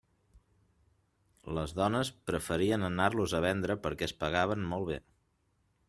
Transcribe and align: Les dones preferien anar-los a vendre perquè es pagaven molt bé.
Les 1.57 1.75
dones 1.81 2.11
preferien 2.31 2.87
anar-los 2.91 3.37
a 3.41 3.43
vendre 3.49 3.77
perquè 3.87 4.09
es 4.11 4.19
pagaven 4.25 4.69
molt 4.73 4.93
bé. 4.95 4.99